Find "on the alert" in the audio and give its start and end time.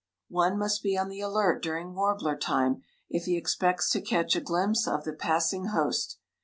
0.97-1.61